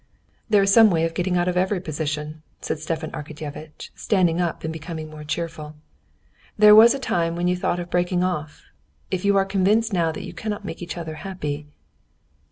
"There 0.49 0.63
is 0.63 0.73
some 0.73 0.89
way 0.89 1.05
of 1.05 1.13
getting 1.13 1.37
out 1.37 1.47
of 1.47 1.55
every 1.55 1.79
position," 1.79 2.41
said 2.59 2.79
Stepan 2.79 3.11
Arkadyevitch, 3.11 3.91
standing 3.93 4.41
up 4.41 4.63
and 4.63 4.73
becoming 4.73 5.11
more 5.11 5.23
cheerful. 5.23 5.75
"There 6.57 6.73
was 6.73 6.95
a 6.95 6.97
time 6.99 7.35
when 7.35 7.47
you 7.47 7.55
thought 7.55 7.79
of 7.79 7.91
breaking 7.91 8.23
off.... 8.23 8.63
If 9.11 9.23
you 9.25 9.37
are 9.37 9.45
convinced 9.45 9.93
now 9.93 10.11
that 10.11 10.25
you 10.25 10.33
cannot 10.33 10.65
make 10.65 10.81
each 10.81 10.97
other 10.97 11.17
happy...." 11.21 11.67